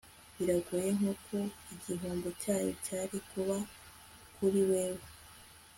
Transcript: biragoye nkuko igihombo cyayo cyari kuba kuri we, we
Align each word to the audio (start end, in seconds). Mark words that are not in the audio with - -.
biragoye 0.35 0.89
nkuko 0.97 1.35
igihombo 1.73 2.27
cyayo 2.41 2.71
cyari 2.85 3.17
kuba 3.29 3.57
kuri 4.35 4.59
we, 4.69 4.83
we 4.95 5.03